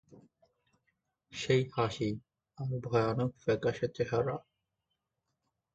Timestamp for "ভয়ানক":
2.85-3.31